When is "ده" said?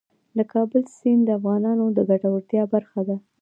3.07-3.15